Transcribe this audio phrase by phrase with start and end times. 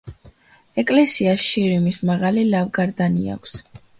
[0.83, 3.57] ეკლესიას შირიმის მაღალი ლავგარდანი აქვს.